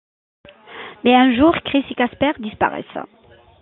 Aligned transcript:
Mais 1.03 1.13
un 1.13 1.35
jour, 1.37 1.53
Chris 1.63 1.85
et 1.91 1.93
Casper 1.93 2.31
disparaissent... 2.39 3.07